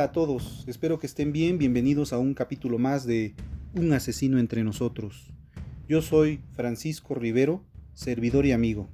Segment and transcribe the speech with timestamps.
[0.00, 3.34] Hola a todos, espero que estén bien, bienvenidos a un capítulo más de
[3.74, 5.26] Un asesino entre nosotros.
[5.90, 8.88] Yo soy Francisco Rivero, servidor y amigo.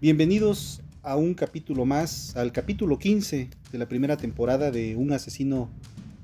[0.00, 5.68] Bienvenidos a un capítulo más, al capítulo 15 de la primera temporada de Un asesino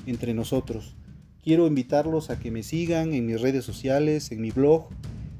[0.07, 0.95] entre nosotros.
[1.43, 4.91] Quiero invitarlos a que me sigan en mis redes sociales, en mi blog,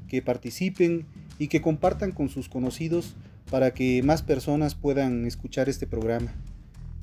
[0.09, 1.05] que participen
[1.39, 3.15] y que compartan con sus conocidos
[3.49, 6.33] para que más personas puedan escuchar este programa.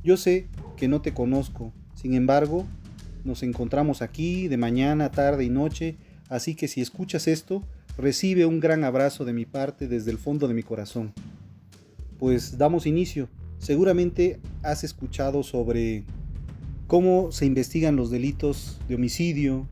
[0.05, 2.67] Yo sé que no te conozco, sin embargo,
[3.25, 5.97] nos encontramos aquí de mañana, tarde y noche,
[6.29, 7.63] así que si escuchas esto,
[7.97, 11.15] recibe un gran abrazo de mi parte desde el fondo de mi corazón.
[12.19, 13.31] Pues damos inicio.
[13.59, 16.05] Seguramente has escuchado sobre
[16.87, 19.67] cómo se investigan los delitos de homicidio,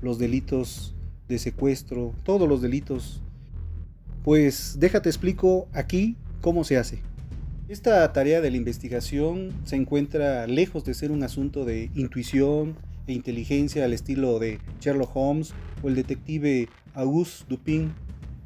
[0.00, 0.94] los delitos
[1.26, 3.20] de secuestro, todos los delitos.
[4.22, 7.00] Pues déjate explico aquí cómo se hace.
[7.72, 13.14] Esta tarea de la investigación se encuentra lejos de ser un asunto de intuición e
[13.14, 17.94] inteligencia al estilo de Sherlock Holmes o el detective Auguste Dupin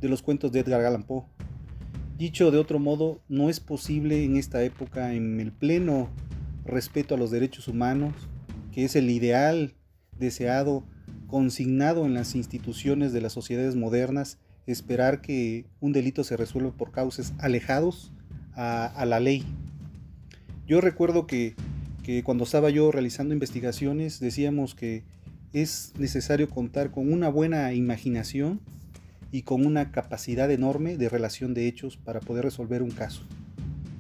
[0.01, 1.25] de los cuentos de Edgar Allan Poe.
[2.17, 6.09] Dicho de otro modo, no es posible en esta época, en el pleno
[6.65, 8.15] respeto a los derechos humanos,
[8.71, 9.75] que es el ideal
[10.17, 10.85] deseado,
[11.27, 14.39] consignado en las instituciones de las sociedades modernas,
[14.69, 18.13] esperar que un delito se resuelva por causas alejados
[18.57, 19.45] a, la ley.
[20.67, 21.55] Yo recuerdo que,
[22.03, 25.05] que cuando estaba yo realizando investigaciones decíamos que
[25.53, 28.61] es necesario contar con una buena imaginación
[29.31, 33.23] y con una capacidad enorme de relación de hechos para poder resolver un caso.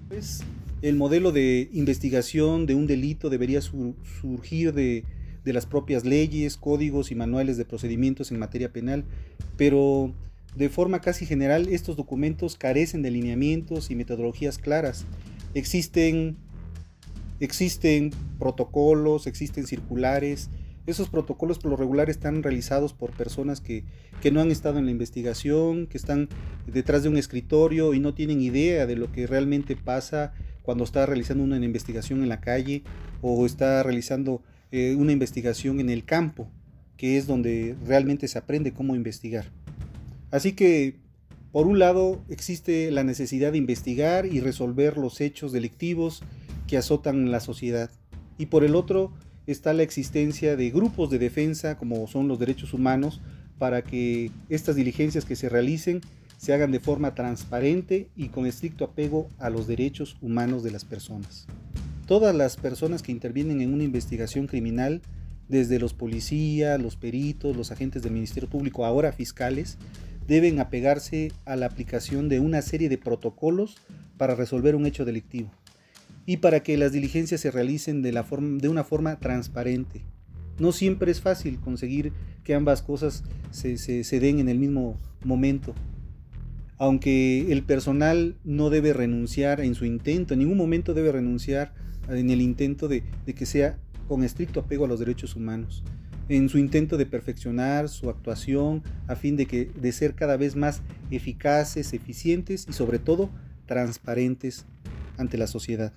[0.09, 0.43] Pues,
[0.83, 5.05] el modelo de investigación de un delito debería surgir de,
[5.45, 9.05] de las propias leyes, códigos y manuales de procedimientos en materia penal,
[9.57, 10.13] pero
[10.57, 15.05] de forma casi general estos documentos carecen de lineamientos y metodologías claras.
[15.55, 16.37] Existen,
[17.41, 20.49] existen protocolos, existen circulares.
[20.87, 23.85] Esos protocolos por lo regular están realizados por personas que,
[24.23, 26.29] que no han estado en la investigación, que están
[26.67, 31.05] detrás de un escritorio y no tienen idea de lo que realmente pasa cuando está
[31.05, 32.83] realizando una investigación en la calle
[33.21, 34.43] o está realizando
[34.73, 36.51] eh, una investigación en el campo,
[36.97, 39.53] que es donde realmente se aprende cómo investigar.
[40.31, 40.97] Así que,
[41.53, 46.23] por un lado, existe la necesidad de investigar y resolver los hechos delictivos
[46.67, 47.91] que azotan la sociedad.
[48.39, 49.13] Y por el otro,
[49.47, 53.21] está la existencia de grupos de defensa, como son los derechos humanos,
[53.59, 56.01] para que estas diligencias que se realicen
[56.37, 60.85] se hagan de forma transparente y con estricto apego a los derechos humanos de las
[60.85, 61.47] personas.
[62.07, 65.01] Todas las personas que intervienen en una investigación criminal,
[65.49, 69.79] desde los policías, los peritos, los agentes del Ministerio Público, ahora fiscales,
[70.27, 73.77] deben apegarse a la aplicación de una serie de protocolos
[74.17, 75.51] para resolver un hecho delictivo
[76.27, 80.03] y para que las diligencias se realicen de, una forma transparente.
[80.59, 85.75] No siempre es fácil conseguir que ambas cosas se, se den en el mismo momento.
[86.79, 91.73] Aunque el personal no debe renunciar en su intento, en ningún momento debe renunciar
[92.09, 93.79] en el intento de que sea
[94.09, 95.85] con estricto apego a los derechos humanos
[96.29, 100.57] en su intento de perfeccionar su actuación a fin de, que, de ser cada vez
[100.57, 103.31] más eficaces, eficientes y sobre todo
[103.67, 104.67] transparentes
[105.17, 105.93] ante la sociedad.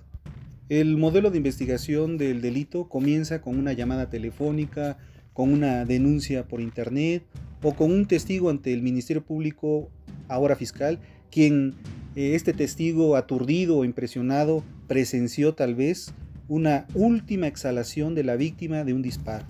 [0.68, 4.98] El modelo de investigación del delito comienza con una llamada telefónica,
[5.32, 7.24] con una denuncia por internet
[7.62, 9.90] o con un testigo ante el Ministerio Público,
[10.28, 11.00] ahora fiscal,
[11.30, 11.74] quien
[12.14, 16.14] eh, este testigo aturdido o impresionado presenció tal vez
[16.46, 19.46] una última exhalación de la víctima de un disparo.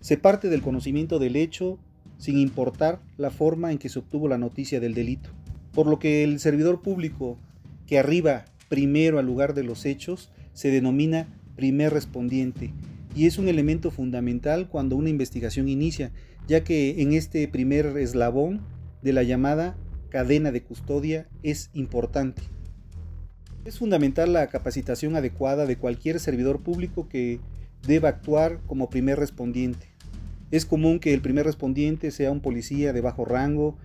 [0.00, 1.78] Se parte del conocimiento del hecho
[2.18, 5.30] sin importar la forma en que se obtuvo la noticia del delito,
[5.72, 7.38] por lo que el servidor público
[7.86, 12.72] que arriba primero al lugar de los hechos se denomina primer respondiente
[13.14, 16.12] y es un elemento fundamental cuando una investigación inicia,
[16.46, 18.60] ya que en este primer eslabón
[19.02, 19.76] de la llamada
[20.10, 22.42] cadena de custodia es importante.
[23.64, 27.40] Es fundamental la capacitación adecuada de cualquier servidor público que
[27.86, 29.89] deba actuar como primer respondiente.
[30.50, 33.76] Es común que el primer respondiente sea un policía de bajo rango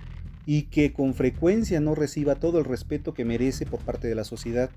[0.45, 4.23] y que con frecuencia no reciba todo el respeto que merece por parte de la
[4.23, 4.69] sociedad.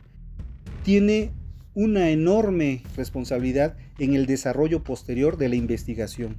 [0.82, 1.30] Tiene
[1.74, 6.36] una enorme responsabilidad en el desarrollo posterior de la investigación,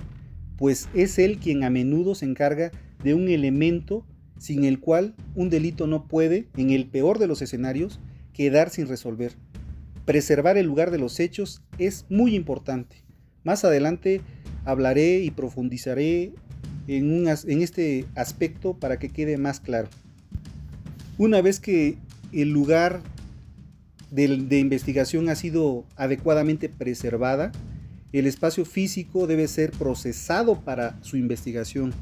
[0.57, 2.71] pues es él quien a menudo se encarga
[3.03, 4.05] de un elemento
[4.37, 7.99] sin el cual un delito no puede, en el peor de los escenarios,
[8.33, 9.33] quedar sin resolver.
[10.05, 13.03] Preservar el lugar de los hechos es muy importante.
[13.43, 14.21] Más adelante
[14.65, 16.33] hablaré y profundizaré
[16.87, 19.89] en, en este aspecto para que quede más claro.
[21.17, 21.97] Una vez que
[22.31, 23.01] el lugar
[24.11, 27.51] de, investigación ha sido adecuadamente preservada,
[28.11, 31.93] el espacio físico debe ser procesado para su investigación.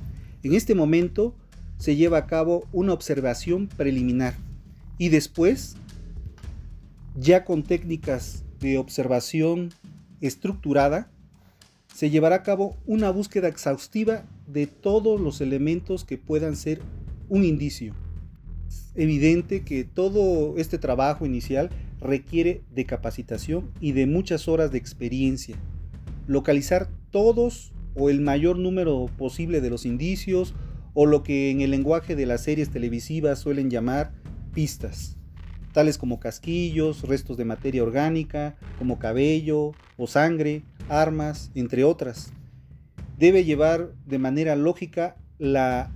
[0.44, 1.36] En este momento
[1.78, 4.36] se lleva a cabo una observación preliminar
[4.98, 5.76] y después,
[7.16, 9.70] ya con técnicas de observación
[10.22, 11.12] estructurada,
[11.98, 16.80] se llevará a cabo una búsqueda exhaustiva de todos los elementos que puedan ser
[17.28, 17.96] un indicio.
[18.68, 24.78] Es evidente que todo este trabajo inicial requiere de capacitación y de muchas horas de
[24.78, 25.56] experiencia.
[26.28, 30.54] Localizar todos o el mayor número posible de los indicios
[30.94, 34.14] o lo que en el lenguaje de las series televisivas suelen llamar
[34.54, 35.17] pistas,
[35.78, 42.34] tales como casquillos, restos de materia orgánica, como cabello o sangre, armas, entre otras.
[43.20, 45.92] Debe llevar de manera lógica la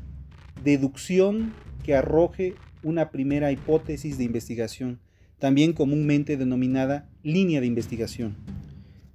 [0.63, 1.51] deducción
[1.83, 4.99] que arroje una primera hipótesis de investigación,
[5.39, 8.35] también comúnmente denominada línea de investigación.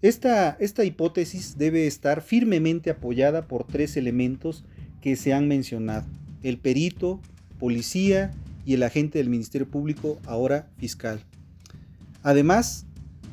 [0.03, 4.65] Esta, esta, hipótesis debe estar firmemente apoyada por tres elementos
[5.01, 6.09] que se han mencionado,
[6.43, 7.21] el perito,
[7.61, 8.33] policía
[8.67, 11.25] y el agente del Ministerio Público, ahora fiscal.
[12.23, 12.85] Además,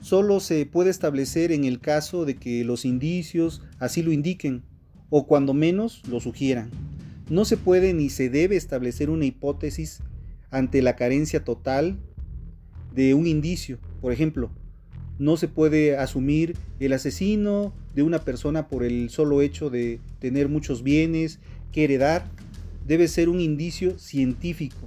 [0.01, 4.61] solo se puede establecer en el caso de que los indicios así lo indiquen
[5.09, 6.69] o cuando menos lo sugieran.
[7.29, 10.01] No se puede ni se debe establecer una hipótesis
[10.51, 11.97] ante la carencia total
[12.93, 13.79] de un indicio.
[14.01, 14.51] Por ejemplo,
[15.17, 20.47] no se puede asumir el asesino de una persona por el solo hecho de tener
[20.47, 21.39] muchos bienes
[21.71, 22.29] que heredar.
[22.85, 24.77] Debe ser un indicio científico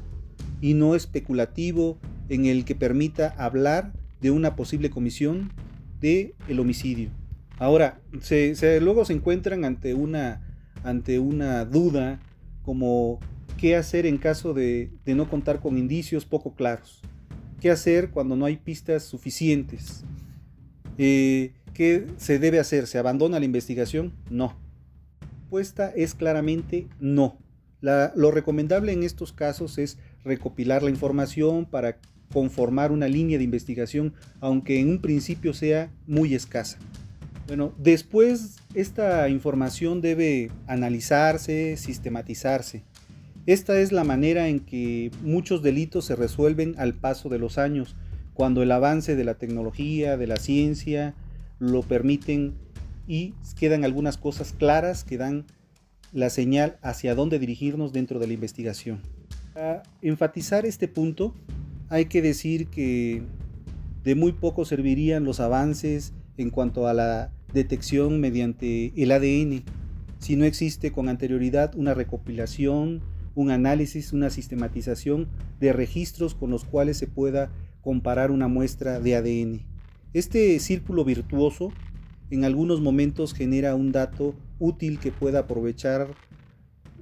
[0.61, 1.99] y no especulativo
[2.29, 5.53] en el que permita hablar de una posible comisión
[6.01, 7.11] de el homicidio.
[7.59, 10.43] Ahora, se, luego se encuentran ante una,
[10.85, 12.21] ante una duda
[12.63, 13.19] como
[13.57, 17.01] qué hacer en caso de, no contar con indicios poco claros,
[17.61, 20.05] qué hacer cuando no hay pistas suficientes,
[20.99, 24.13] eh, qué se debe hacer, ¿se abandona la investigación?
[24.29, 24.59] No.
[25.21, 27.39] La respuesta es claramente no.
[27.81, 31.99] lo recomendable en estos casos es recopilar la información para
[32.33, 36.79] conformar una línea de investigación, aunque en un principio sea muy escasa.
[37.47, 42.83] Bueno, después esta información debe analizarse, sistematizarse.
[43.47, 47.95] Esta es la manera en que muchos delitos se resuelven al paso de los años,
[48.35, 51.15] cuando el avance de la tecnología, de la ciencia,
[51.61, 52.55] lo permiten
[53.07, 55.45] y quedan algunas cosas claras que dan
[56.13, 59.01] la señal hacia dónde dirigirnos dentro de la investigación.
[59.57, 61.35] Para enfatizar este punto,
[61.89, 63.23] hay que decir que
[64.05, 69.65] de muy poco servirían los avances en cuanto a la detección mediante el ADN
[70.19, 73.01] si no existe con anterioridad una recopilación,
[73.35, 75.27] un análisis, una sistematización
[75.59, 79.63] de registros con los cuales se pueda comparar una muestra de ADN.
[80.13, 81.73] Este círculo virtuoso
[82.31, 86.09] en algunos momentos genera un dato útil que pueda aprovechar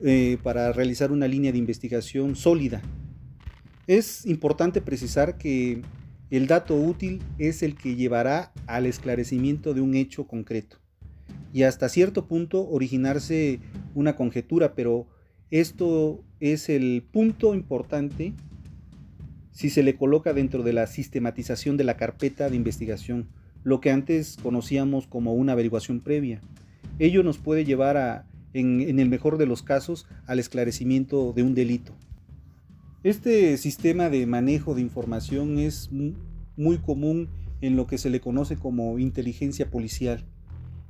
[0.06, 2.82] eh, para realizar una línea de investigación sólida
[3.86, 5.80] es importante precisar que
[6.30, 10.76] el dato útil es el que llevará al esclarecimiento de un hecho concreto
[11.54, 13.60] y hasta cierto punto originarse
[13.94, 15.06] una conjetura, pero
[15.50, 18.34] esto es el punto importante
[19.52, 23.28] si se le coloca dentro de la sistematización de la carpeta de investigación,
[23.62, 26.42] lo que antes conocíamos como una averiguación previa.
[26.98, 31.54] Ello nos puede llevar a, en, el mejor de los casos al esclarecimiento de un
[31.54, 31.92] delito.
[33.02, 35.90] Este sistema de manejo de información es
[36.56, 37.28] muy común
[37.60, 40.24] en lo que se le conoce como inteligencia policial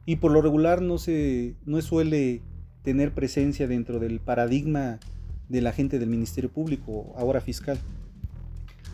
[0.07, 2.43] y por lo regular no, se, no suele
[2.83, 5.01] tener presencia dentro del paradigma
[5.49, 7.79] de la gente del Ministerio Público, ahora fiscal.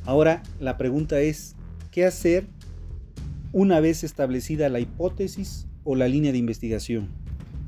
[0.04, 1.56] Ahora la pregunta es,
[1.90, 2.46] ¿qué hacer
[3.52, 7.19] una vez establecida la hipótesis o la línea de investigación?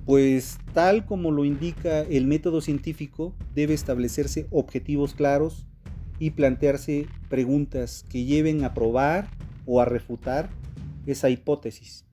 [0.04, 5.66] Pues tal como lo indica el método científico, debe establecerse objetivos claros
[6.18, 9.28] y plantearse preguntas que lleven a probar
[9.64, 10.50] o a refutar
[11.06, 12.04] esa hipótesis.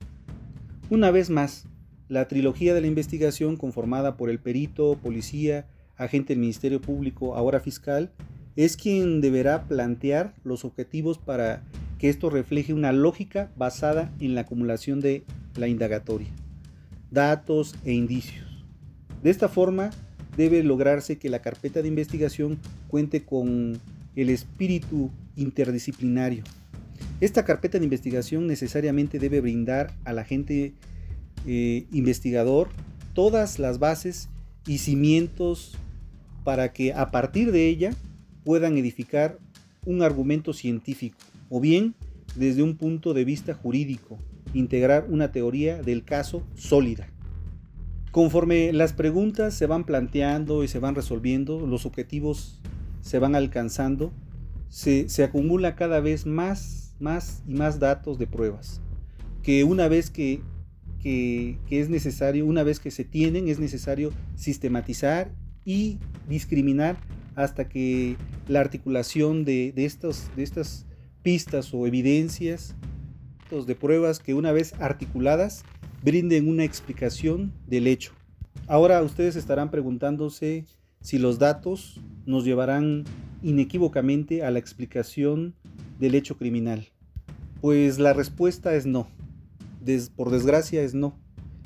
[0.88, 1.66] Una vez más,
[2.08, 5.66] la trilogía de la investigación conformada por el perito, policía,
[5.96, 8.12] agente del Ministerio Público, ahora fiscal,
[8.54, 11.64] es quien deberá plantear los objetivos para
[11.98, 15.24] que esto refleje una lógica basada en la acumulación de
[15.56, 16.28] la indagatoria
[17.10, 18.46] datos e indicios.
[19.22, 19.90] De esta forma,
[20.36, 23.78] debe lograrse que la carpeta de investigación cuente con
[24.16, 26.42] el espíritu interdisciplinario.
[27.20, 30.74] Esta carpeta de investigación necesariamente debe brindar al agente
[31.46, 32.68] eh, investigador
[33.14, 34.28] todas las bases
[34.66, 35.76] y cimientos
[36.44, 37.90] para que a partir de ella
[38.44, 39.38] puedan edificar
[39.84, 41.94] un argumento científico o bien
[42.36, 44.18] desde un punto de vista jurídico,
[44.54, 47.08] integrar una teoría del caso sólida.
[48.10, 52.60] Conforme las preguntas se van planteando y se van resolviendo, los objetivos
[53.00, 54.12] se van alcanzando,
[54.68, 58.80] se, acumula cada vez más, más y más datos de pruebas,
[59.42, 60.42] que una vez que,
[61.04, 65.30] es necesario, una vez que se tienen, es necesario sistematizar
[65.64, 66.96] y discriminar
[67.36, 68.16] hasta que
[68.48, 69.88] la articulación de, de,
[70.36, 70.86] de estas
[71.22, 72.74] pistas o evidencias
[73.50, 75.64] de pruebas que una vez articuladas
[76.04, 78.12] brinden una explicación del hecho.
[78.68, 80.66] Ahora ustedes estarán preguntándose
[81.00, 83.04] si los datos nos llevarán
[83.42, 85.54] inequívocamente a la explicación
[85.98, 86.86] del hecho criminal.
[87.60, 89.08] Pues la respuesta es no.
[90.14, 91.18] por desgracia es no.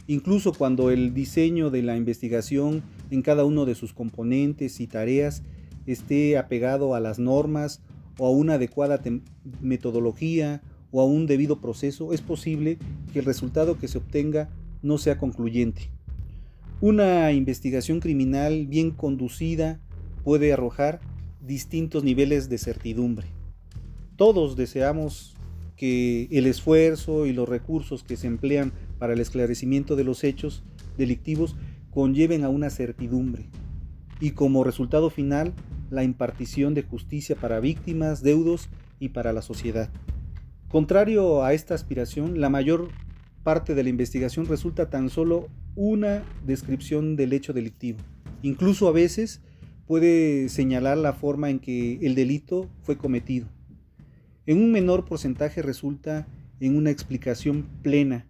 [0.06, 5.42] Incluso cuando el diseño de la investigación en cada uno de sus componentes y tareas
[5.86, 7.82] esté apegado a las normas
[8.18, 9.02] o a una adecuada
[9.60, 10.62] metodología
[10.94, 12.78] o a un debido proceso, es posible
[13.12, 14.48] que el resultado que se obtenga
[14.80, 15.90] no sea concluyente.
[16.80, 19.80] Una investigación criminal bien conducida
[20.22, 21.00] puede arrojar
[21.44, 23.26] distintos niveles de certidumbre.
[24.14, 25.34] Todos deseamos
[25.74, 30.62] que el esfuerzo y los recursos que se emplean para el esclarecimiento de los hechos
[30.96, 31.56] delictivos
[31.90, 33.48] conlleven a una certidumbre
[34.20, 35.54] y como resultado final
[35.90, 38.68] la impartición de justicia para víctimas, deudos
[39.00, 39.90] y para la sociedad.
[40.74, 42.88] Contrario a esta aspiración, la mayor
[43.44, 47.98] parte de la investigación resulta tan solo una descripción del hecho delictivo.
[48.42, 49.40] Incluso a veces
[49.86, 53.46] puede señalar la forma en que el delito fue cometido.
[54.46, 56.26] En un menor porcentaje resulta
[56.58, 58.26] en una explicación plena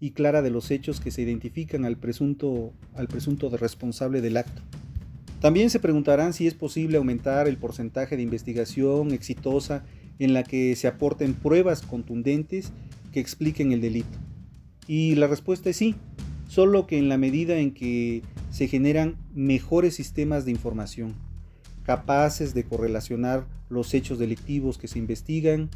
[0.00, 4.62] y clara de los hechos que se identifican al presunto, al presunto responsable del acto.
[5.40, 9.84] También se preguntarán si es posible aumentar el porcentaje de investigación exitosa
[10.18, 12.72] en la que se aporten pruebas contundentes
[13.12, 14.18] que expliquen el delito.
[14.86, 15.94] Y la respuesta es sí,
[16.48, 21.14] solo que en la medida en que se generan mejores sistemas de información,
[21.84, 25.70] capaces de correlacionar los hechos delictivos que se investigan,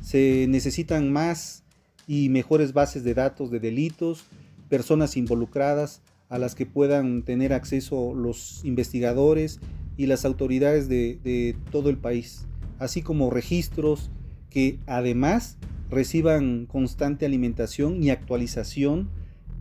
[0.00, 1.62] se necesitan más
[2.06, 4.24] y mejores bases de datos de delitos,
[4.68, 9.60] personas involucradas a las que puedan tener acceso los investigadores
[9.96, 12.46] y las autoridades de, de todo el país
[12.78, 14.10] así como registros
[14.50, 15.58] que además
[15.90, 19.08] reciban constante alimentación y actualización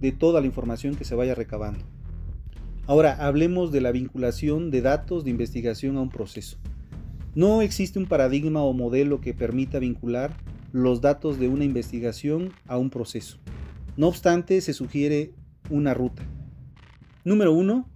[0.01, 1.79] de toda la información que se vaya recabando.
[2.85, 6.57] Ahora hablemos de la vinculación de datos de investigación a un proceso.
[7.35, 10.35] No existe un paradigma o modelo que permita vincular
[10.73, 13.37] los datos de una investigación a un proceso.
[13.95, 15.31] No obstante, se sugiere
[15.69, 16.23] una ruta.
[17.23, 17.87] Número 1.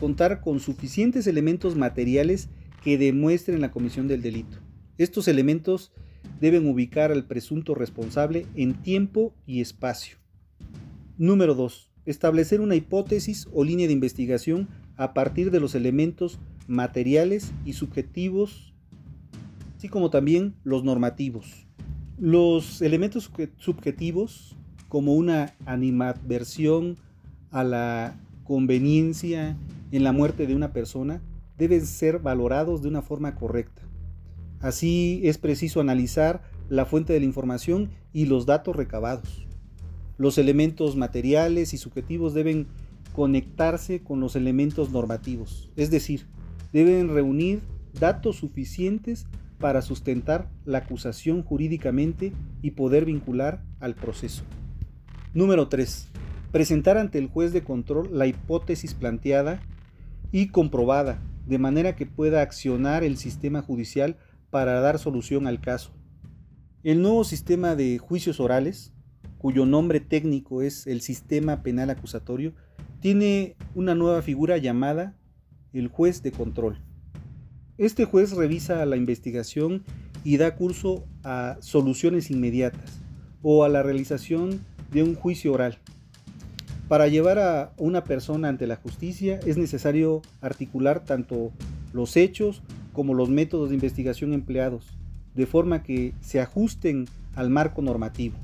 [0.00, 2.48] Contar con suficientes elementos materiales
[2.82, 4.58] que demuestren la comisión del delito.
[4.98, 5.90] Estos elementos
[6.38, 10.18] deben ubicar al presunto responsable en tiempo y espacio.
[11.16, 11.90] Número 2.
[12.04, 18.74] Establecer una hipótesis o línea de investigación a partir de los elementos materiales y subjetivos,
[19.78, 21.66] así como también los normativos.
[22.18, 24.56] Los elementos subjetivos,
[24.90, 26.98] como una animadversión
[27.50, 29.56] a la conveniencia
[29.90, 31.22] en la muerte de una persona,
[31.56, 33.82] deben ser valorados de una forma correcta.
[34.62, 39.44] Así es preciso analizar la fuente de la información y los datos recabados.
[40.18, 42.68] Los elementos materiales y subjetivos deben
[43.12, 46.26] conectarse con los elementos normativos, es decir,
[46.72, 47.60] deben reunir
[47.98, 49.26] datos suficientes
[49.58, 54.44] para sustentar la acusación jurídicamente y poder vincular al proceso.
[55.34, 56.08] Número 3.
[56.52, 59.60] Presentar ante el juez de control la hipótesis planteada
[60.30, 64.16] y comprobada, de manera que pueda accionar el sistema judicial
[64.52, 65.92] para dar solución al caso.
[66.84, 68.92] El nuevo sistema de juicios orales,
[69.38, 72.52] cuyo nombre técnico es el sistema penal acusatorio,
[73.00, 75.16] tiene una nueva figura llamada
[75.72, 76.76] el juez de control.
[77.78, 79.84] Este juez revisa la investigación
[80.22, 83.00] y da curso a soluciones inmediatas
[83.40, 84.60] o a la realización
[84.92, 85.78] de un juicio oral.
[86.88, 91.52] Para llevar a una persona ante la justicia es necesario articular tanto
[91.94, 92.60] los hechos
[92.92, 94.86] como los métodos de investigación empleados,
[95.34, 98.36] de forma que se ajusten al marco normativo.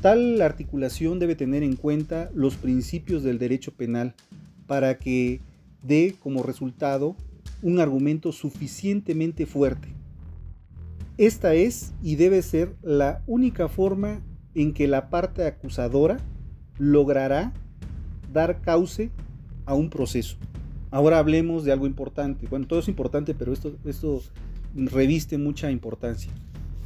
[0.00, 4.14] Tal articulación debe tener en cuenta los principios del derecho penal
[4.66, 5.40] para que
[5.82, 7.16] dé como resultado
[7.62, 9.88] un argumento suficientemente fuerte.
[11.18, 14.22] Esta es y debe ser la única forma
[14.54, 16.18] en que la parte acusadora
[16.78, 17.52] logrará
[18.32, 19.10] dar cauce
[19.66, 20.36] a un proceso.
[20.90, 22.46] Ahora hablemos de algo importante.
[22.48, 24.22] Bueno, todo es importante, pero esto, esto
[24.74, 26.32] reviste mucha importancia.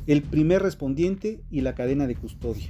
[0.06, 2.68] el primer respondiente y la cadena de custodia.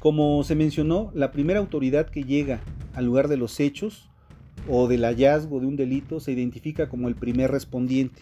[0.00, 2.60] Como se mencionó, la primera autoridad que llega
[2.92, 4.10] al lugar de los hechos
[4.68, 8.20] o del hallazgo de un delito se identifica como el primer respondiente.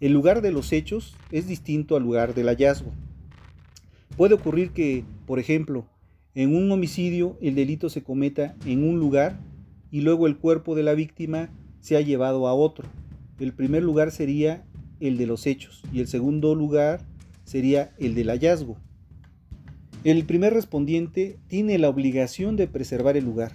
[0.00, 2.92] El lugar de los hechos es distinto al lugar del hallazgo.
[4.16, 5.86] Puede ocurrir que, por ejemplo,
[6.34, 9.38] en un homicidio el delito se cometa en un lugar
[9.90, 12.88] y luego el cuerpo de la víctima se ha llevado a otro.
[13.38, 14.64] El primer lugar sería
[15.00, 17.00] el de los hechos y el segundo lugar
[17.44, 18.76] sería el del hallazgo.
[20.04, 23.52] El primer respondiente tiene la obligación de preservar el lugar.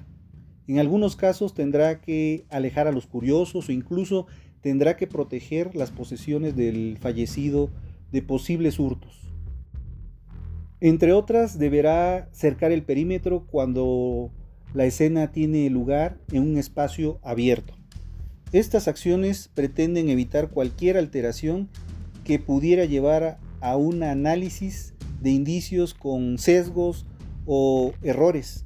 [0.68, 4.28] En algunos casos tendrá que alejar a los curiosos o incluso
[4.62, 7.70] tendrá que proteger las posesiones del fallecido
[8.12, 9.20] de posibles hurtos.
[10.80, 14.32] Entre otras, deberá cercar el perímetro cuando
[14.74, 17.74] la escena tiene lugar en un espacio abierto.
[18.52, 21.70] Estas acciones pretenden evitar cualquier alteración
[22.24, 27.06] que pudiera llevar a un análisis de indicios con sesgos
[27.46, 28.66] o errores.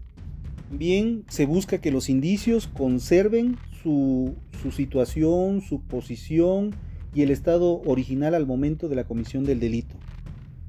[0.72, 6.76] Bien, se busca que los indicios conserven su, su, situación, su posición
[7.14, 9.96] y el estado original al momento de la comisión del delito,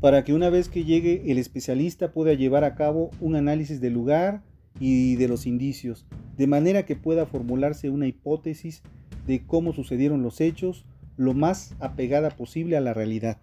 [0.01, 3.95] para que una vez que llegue el especialista pueda llevar a cabo un análisis del
[3.95, 4.43] lugar
[4.81, 8.83] y de los indicios, de manera que pueda formularse una hipótesis
[9.27, 10.85] de cómo sucedieron los hechos
[11.17, 13.39] lo más apegada posible a la realidad.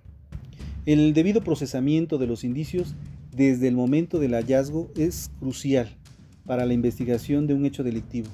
[0.86, 2.96] El debido procesamiento de los indicios
[3.36, 5.90] desde el momento del hallazgo es crucial
[6.46, 8.30] para la investigación de un hecho delictivo.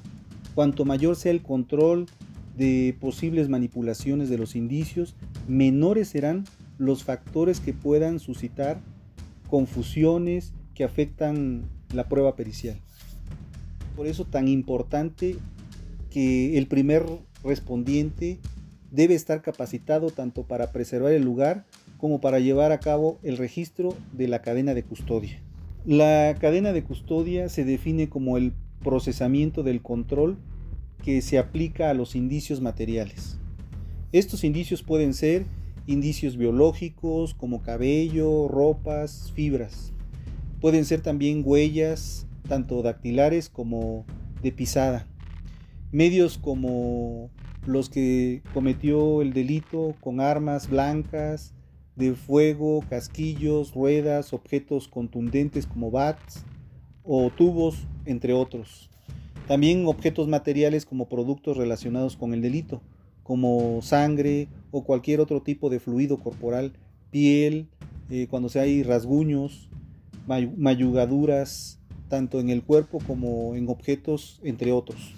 [0.54, 2.06] Cuanto mayor sea el control
[2.56, 5.16] de posibles manipulaciones de los indicios,
[5.48, 6.44] menores serán
[6.78, 8.80] los factores que puedan suscitar
[9.48, 12.76] confusiones que afectan la prueba pericial.
[13.96, 15.36] Por eso tan importante
[16.10, 17.04] que el primer
[17.44, 18.38] respondiente
[18.90, 21.64] debe estar capacitado tanto para preservar el lugar
[21.98, 25.40] como para llevar a cabo el registro de la cadena de custodia.
[25.84, 28.52] La cadena de custodia se define como el
[28.82, 30.36] procesamiento del control
[31.02, 33.38] que se aplica a los indicios materiales.
[34.12, 35.46] Estos indicios pueden ser
[35.86, 39.92] indicios biológicos como cabello, ropas, fibras.
[40.62, 44.06] Pueden ser también huellas, tanto dactilares como
[44.42, 45.06] de pisada
[45.92, 47.30] medios como
[47.66, 51.54] los que cometió el delito con armas blancas,
[51.94, 56.44] de fuego, casquillos, ruedas, objetos contundentes como bats
[57.04, 58.88] o tubos, entre otros.
[59.46, 62.80] También objetos materiales como productos relacionados con el delito,
[63.22, 66.72] como sangre o cualquier otro tipo de fluido corporal,
[67.10, 67.68] piel,
[68.08, 69.68] eh, cuando se hay rasguños,
[70.26, 75.14] mayugaduras, tanto en el cuerpo como en objetos, entre otros.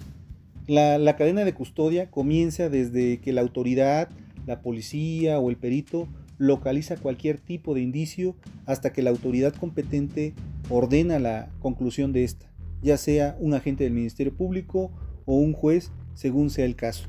[0.67, 4.09] La, cadena de custodia comienza desde que la autoridad,
[4.47, 10.33] la policía o el perito localiza cualquier tipo de indicio hasta que la autoridad competente
[10.69, 14.91] ordena la conclusión de esta, ya sea un agente del Ministerio Público
[15.25, 17.07] o un juez, según sea el caso.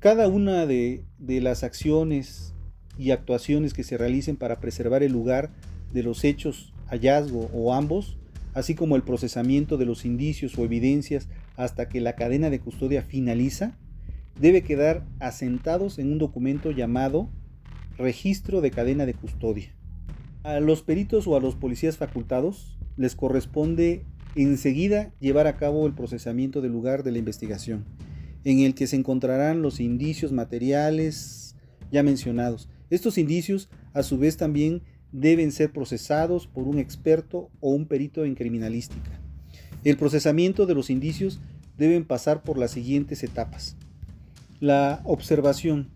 [0.00, 2.52] Cada una de, de las acciones
[2.98, 5.50] y actuaciones que se realicen para preservar el lugar
[5.92, 8.18] de los hechos, hallazgo o ambos,
[8.52, 11.26] así como el procesamiento de los indicios o evidencias
[11.56, 13.78] hasta que la cadena de custodia finaliza,
[14.38, 17.30] debe quedar asentados en un documento llamado
[17.96, 19.74] registro de cadena de custodia.
[20.42, 25.94] A los peritos o a los policías facultados les corresponde enseguida llevar a cabo el
[25.94, 27.86] procesamiento del lugar de la investigación,
[28.44, 31.56] en el que se encontrarán los indicios materiales
[31.90, 32.68] ya mencionados.
[32.90, 38.24] Estos indicios a su vez también deben ser procesados por un experto o un perito
[38.24, 39.20] en criminalística.
[39.84, 41.40] El procesamiento de los indicios
[41.76, 43.76] deben pasar por las siguientes etapas.
[44.60, 45.88] La observación,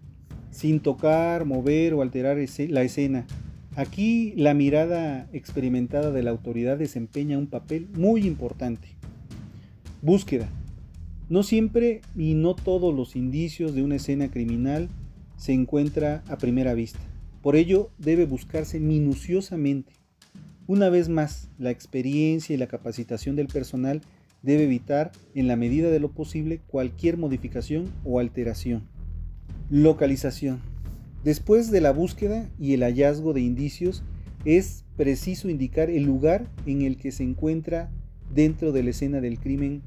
[0.51, 2.37] sin tocar, mover o alterar
[2.69, 3.27] la escena.
[3.77, 8.89] Aquí la mirada experimentada de la autoridad desempeña un papel muy importante.
[10.03, 10.49] Búsqueda.
[11.29, 14.89] No siempre y no todos los indicios de una escena criminal
[15.37, 17.01] se encuentra a primera vista.
[17.47, 19.93] Por ello debe buscarse minuciosamente
[20.67, 24.01] una vez más, la experiencia y la capacitación del personal
[24.43, 28.89] debe evitar, en la medida de lo posible, cualquier modificación o alteración.
[29.71, 30.59] Localización.
[31.23, 34.03] Después de la búsqueda y el hallazgo de indicios,
[34.45, 37.93] es preciso indicar el lugar en el que se encuentra
[38.35, 39.83] dentro de la escena del crimen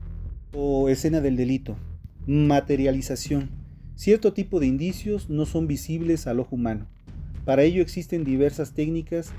[0.54, 1.76] o escena del delito.
[2.26, 3.50] Materialización.
[3.96, 6.88] Cierto tipo de indicios no son visibles al ojo humano.
[7.50, 9.32] Para ello existen diversas técnicas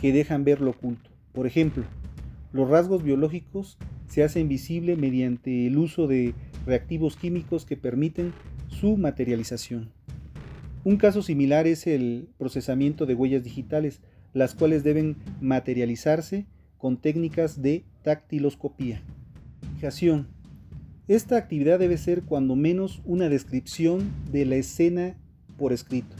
[0.00, 1.10] que dejan ver lo oculto.
[1.34, 1.84] Por ejemplo,
[2.50, 3.76] los rasgos biológicos
[4.06, 6.32] se hacen visibles mediante el uso de
[6.64, 8.32] reactivos químicos que permiten
[8.68, 9.90] su materialización.
[10.82, 14.00] Un caso similar es el procesamiento de huellas digitales,
[14.32, 16.46] las cuales deben materializarse
[16.78, 19.02] con técnicas de tactiloscopía.
[19.74, 20.28] Fijación.
[21.06, 25.18] Esta actividad debe ser cuando menos una descripción de la escena
[25.58, 26.16] por escrito,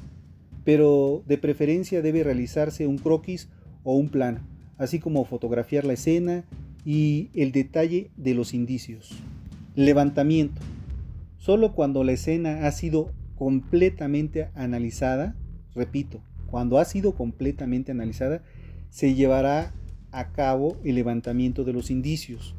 [0.69, 3.49] pero de preferencia debe realizarse un croquis
[3.85, 4.41] o un plano,
[4.77, 6.45] así como fotografiar la escena
[6.85, 9.17] y el detalle de los indicios.
[9.77, 10.61] Levantamiento.
[11.39, 15.35] Solo cuando la escena ha sido completamente analizada,
[15.75, 18.43] repito, cuando ha sido completamente analizada,
[18.91, 19.73] se llevará
[20.11, 22.55] a cabo el levantamiento de los indicios.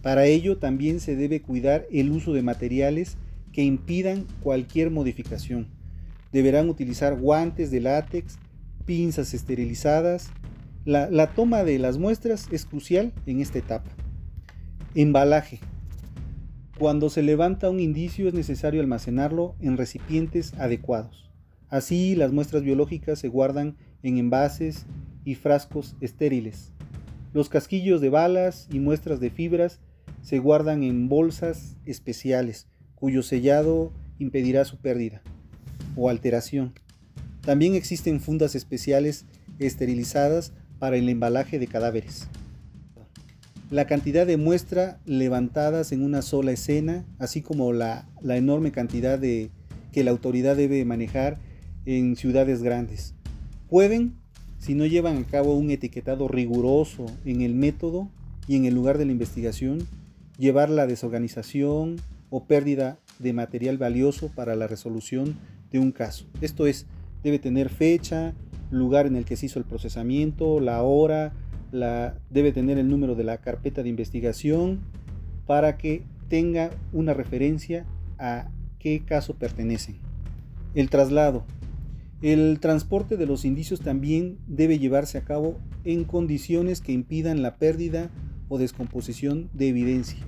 [0.00, 3.18] Para ello también se debe cuidar el uso de materiales
[3.52, 5.78] que impidan cualquier modificación.
[6.32, 8.38] Deberán utilizar guantes de látex,
[8.84, 10.30] pinzas esterilizadas.
[10.84, 13.90] La, toma de las muestras es crucial en esta etapa.
[14.94, 15.60] Embalaje.
[16.78, 21.30] Cuando se levanta un indicio es necesario almacenarlo en recipientes adecuados.
[21.68, 24.86] Así las muestras biológicas se guardan en envases
[25.24, 26.72] y frascos estériles.
[27.32, 29.80] Los casquillos de balas y muestras de fibras
[30.22, 35.22] se guardan en bolsas especiales, cuyo sellado impedirá su pérdida
[35.96, 36.72] o alteración.
[37.42, 39.24] También existen fundas especiales
[39.58, 42.28] esterilizadas para el embalaje de cadáveres
[43.70, 49.50] la cantidad de muestra levantadas en una sola escena, así como la, enorme cantidad de,
[49.92, 51.38] que la autoridad debe manejar
[51.86, 53.14] en ciudades grandes.
[53.68, 54.16] Pueden,
[54.58, 58.10] si no llevan a cabo un etiquetado riguroso en el método
[58.48, 59.86] y en el lugar de la investigación,
[60.36, 65.36] llevar la desorganización o pérdida de material valioso para la resolución
[65.70, 66.26] de un caso.
[66.40, 66.86] Esto es,
[67.22, 68.34] debe tener fecha,
[68.70, 71.32] lugar en el que se hizo el procesamiento, la hora,
[72.30, 74.80] debe tener el número de la carpeta de investigación
[75.46, 77.86] para que tenga una referencia
[78.18, 79.96] a qué caso pertenece.
[80.74, 81.44] El traslado.
[82.22, 87.56] El transporte de los indicios también debe llevarse a cabo en condiciones que impidan la
[87.56, 88.10] pérdida
[88.48, 90.18] o descomposición de evidencia.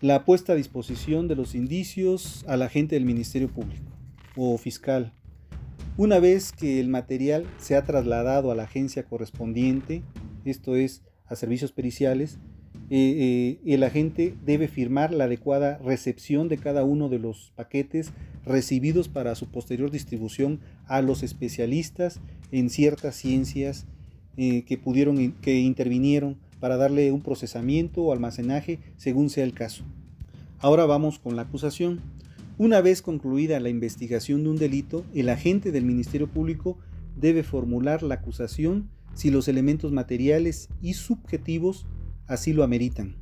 [0.00, 3.89] La puesta a disposición de los indicios al agente del Ministerio Público
[4.36, 5.12] o fiscal.
[5.96, 10.02] Una vez que el material se ha trasladado a la agencia correspondiente,
[10.44, 12.38] esto es a servicios periciales,
[12.92, 18.12] eh, eh, el agente debe firmar la adecuada recepción de cada uno de los paquetes
[18.44, 23.86] recibidos para su posterior distribución a los especialistas en ciertas ciencias
[24.36, 29.84] eh, que pudieron que intervinieron para darle un procesamiento o almacenaje según sea el caso.
[30.58, 32.00] Ahora vamos con la acusación.
[32.60, 36.76] Una vez concluida la investigación de un delito, el agente del Ministerio Público
[37.16, 41.86] debe formular la acusación si los elementos materiales y subjetivos
[42.26, 43.16] así lo ameritan.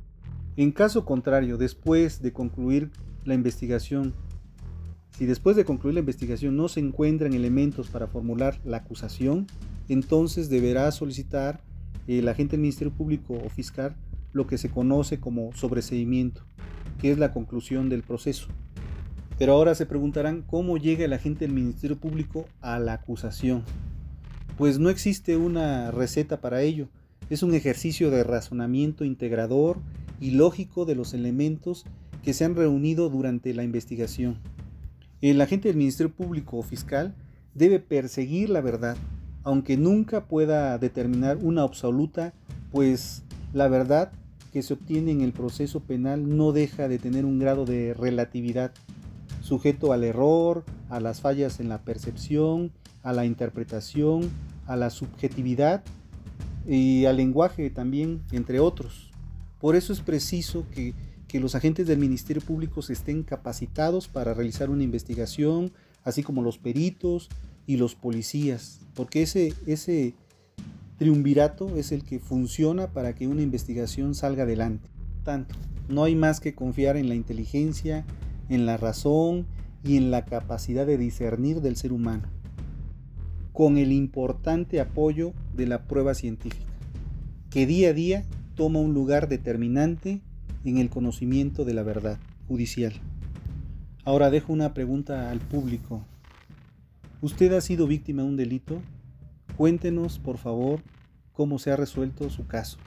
[0.57, 2.91] En caso contrario, después de concluir
[3.23, 4.13] la investigación,
[5.17, 9.47] si después de concluir la investigación no se encuentran elementos para formular la acusación,
[9.87, 11.63] entonces deberá solicitar
[12.07, 13.95] el agente del Ministerio Público o fiscal
[14.33, 16.43] lo que se conoce como sobreseimiento,
[16.99, 18.49] que es la conclusión del proceso.
[19.39, 23.63] Pero ahora se preguntarán cómo llega el agente del Ministerio Público a la acusación
[24.59, 26.89] pues no existe una receta para ello.
[27.29, 29.77] Es un ejercicio de razonamiento integrador
[30.19, 31.85] y lógico de los elementos
[32.23, 34.37] que se han reunido durante la investigación.
[35.21, 37.15] El agente del Ministerio Público o fiscal
[37.55, 38.97] debe perseguir la verdad,
[39.43, 42.33] aunque nunca pueda determinar una absoluta,
[42.73, 43.23] pues
[43.53, 44.11] la verdad
[44.51, 48.73] que se obtiene en el proceso penal no deja de tener un grado de relatividad,
[49.49, 54.29] sujeto al error, a las fallas en la percepción, a la interpretación,
[54.67, 55.83] a la subjetividad
[56.67, 59.09] y al lenguaje también, entre otros.
[59.59, 60.93] Por eso es preciso que,
[61.39, 65.71] los agentes del Ministerio Público estén capacitados para realizar una investigación,
[66.03, 67.29] así como los peritos
[67.67, 70.15] y los policías, porque ese, ese
[70.97, 74.89] triunvirato es el que funciona para que una investigación salga adelante.
[75.23, 75.55] Tanto,
[75.87, 78.05] no hay más que confiar en la inteligencia,
[78.49, 79.45] en la razón
[79.83, 82.27] y en la capacidad de discernir del ser humano
[83.59, 86.71] con el importante apoyo de la prueba científica,
[87.49, 88.23] que día a día
[88.55, 90.21] toma un lugar determinante
[90.63, 92.93] en el conocimiento de la verdad judicial.
[94.05, 96.05] Ahora dejo una pregunta al público.
[97.21, 98.81] ¿Usted ha sido víctima de un delito?
[99.57, 100.81] Cuéntenos, por favor,
[101.33, 102.77] cómo se ha resuelto su caso.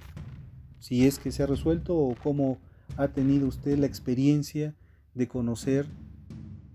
[0.79, 2.57] Si es que se ha resuelto o cómo
[2.96, 4.75] ha tenido usted la experiencia
[5.14, 5.87] de conocer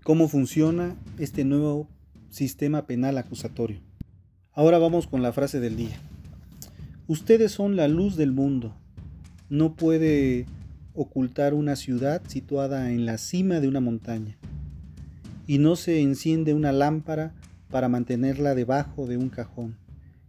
[0.04, 1.88] cómo funciona este nuevo
[2.30, 3.80] sistema penal acusatorio.
[4.52, 6.00] Ahora vamos con la frase del día.
[7.06, 8.74] Ustedes son la luz del mundo.
[9.48, 10.46] No puede
[10.94, 14.36] ocultar una ciudad situada en la cima de una montaña.
[15.46, 17.34] Y no se enciende una lámpara
[17.70, 19.76] para mantenerla debajo de un cajón,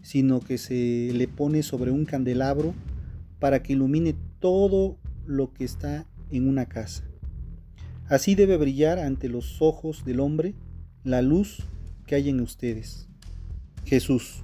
[0.02, 2.74] sino que se le pone sobre un candelabro
[3.40, 7.09] para que ilumine todo lo que está en una casa.
[8.10, 10.56] Así debe brillar ante los ojos del hombre
[11.04, 11.60] la luz
[12.08, 13.08] que hay en ustedes.
[13.86, 14.44] Jesús.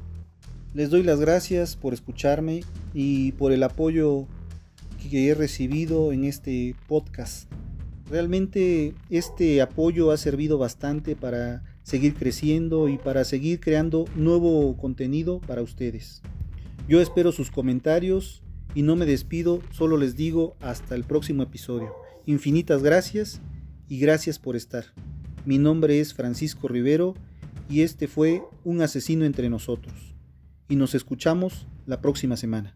[0.76, 4.28] Les doy las gracias por escucharme y por el apoyo
[5.10, 7.50] que he recibido en este podcast.
[8.08, 15.40] Realmente este apoyo ha servido bastante para seguir creciendo y para seguir creando nuevo contenido
[15.40, 16.22] para ustedes.
[16.88, 18.44] Yo espero sus comentarios
[18.76, 21.94] y no me despido, solo les digo hasta el próximo episodio.
[22.28, 23.42] Infinitas gracias
[23.88, 24.86] y gracias por estar.
[25.46, 27.16] Mi nombre es Francisco Rivero
[27.70, 30.16] y este fue Un asesino entre nosotros.
[30.68, 32.76] Y nos escuchamos la próxima semana.